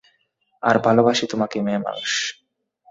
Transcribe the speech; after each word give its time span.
আর 0.63 0.75
ভালোবাসি 0.85 1.25
তোমাকে 1.27 1.57
মেয়ে 1.61 1.81
মানুষ! 1.81 2.11